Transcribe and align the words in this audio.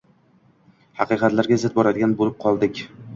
haqiqatlarga 1.01 1.57
zid 1.65 1.75
boradigan 1.75 2.17
bo‘lib 2.23 2.41
qoldik. 2.47 2.83